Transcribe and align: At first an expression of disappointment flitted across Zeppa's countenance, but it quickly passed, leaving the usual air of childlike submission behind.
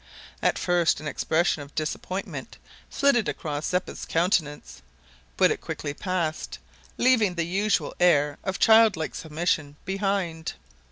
At 0.41 0.57
first 0.57 0.99
an 0.99 1.07
expression 1.07 1.61
of 1.61 1.75
disappointment 1.75 2.57
flitted 2.89 3.29
across 3.29 3.67
Zeppa's 3.67 4.03
countenance, 4.03 4.81
but 5.37 5.51
it 5.51 5.61
quickly 5.61 5.93
passed, 5.93 6.57
leaving 6.97 7.35
the 7.35 7.45
usual 7.45 7.93
air 7.99 8.39
of 8.43 8.57
childlike 8.57 9.13
submission 9.13 9.75
behind. 9.85 10.53